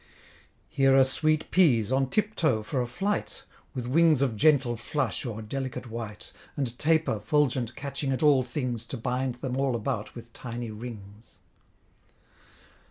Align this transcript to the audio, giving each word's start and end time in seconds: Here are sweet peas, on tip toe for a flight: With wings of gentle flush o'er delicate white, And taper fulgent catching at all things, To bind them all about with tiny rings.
Here 0.69 0.97
are 0.97 1.03
sweet 1.03 1.51
peas, 1.51 1.91
on 1.91 2.09
tip 2.09 2.35
toe 2.35 2.63
for 2.63 2.81
a 2.81 2.87
flight: 2.87 3.43
With 3.75 3.85
wings 3.85 4.23
of 4.23 4.35
gentle 4.35 4.75
flush 4.75 5.27
o'er 5.27 5.43
delicate 5.43 5.91
white, 5.91 6.33
And 6.57 6.75
taper 6.79 7.19
fulgent 7.19 7.75
catching 7.75 8.11
at 8.11 8.23
all 8.23 8.41
things, 8.41 8.87
To 8.87 8.97
bind 8.97 9.35
them 9.35 9.55
all 9.55 9.75
about 9.75 10.15
with 10.15 10.33
tiny 10.33 10.71
rings. 10.71 11.37